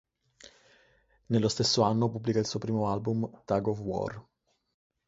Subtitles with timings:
[1.27, 4.25] Nello stesso anno pubblica il suo primo album, "Tug of War".